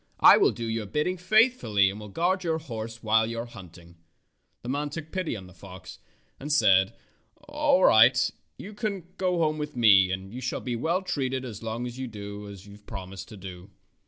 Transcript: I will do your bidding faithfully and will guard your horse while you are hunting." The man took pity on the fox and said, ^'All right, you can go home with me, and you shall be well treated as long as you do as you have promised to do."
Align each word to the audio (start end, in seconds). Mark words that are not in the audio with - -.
I 0.21 0.35
will 0.35 0.49
do 0.49 0.65
your 0.65 0.87
bidding 0.87 1.17
faithfully 1.17 1.91
and 1.91 1.99
will 1.99 2.09
guard 2.09 2.43
your 2.43 2.57
horse 2.57 3.03
while 3.03 3.27
you 3.27 3.37
are 3.37 3.45
hunting." 3.45 3.97
The 4.63 4.69
man 4.69 4.89
took 4.89 5.11
pity 5.11 5.35
on 5.35 5.45
the 5.45 5.53
fox 5.53 5.99
and 6.39 6.51
said, 6.51 6.95
^'All 7.47 7.85
right, 7.85 8.31
you 8.57 8.73
can 8.73 9.03
go 9.19 9.37
home 9.37 9.59
with 9.59 9.75
me, 9.75 10.09
and 10.11 10.33
you 10.33 10.41
shall 10.41 10.59
be 10.59 10.75
well 10.75 11.03
treated 11.03 11.45
as 11.45 11.61
long 11.61 11.85
as 11.85 11.99
you 11.99 12.07
do 12.07 12.47
as 12.49 12.65
you 12.65 12.71
have 12.71 12.87
promised 12.87 13.27
to 13.27 13.37
do." 13.37 13.69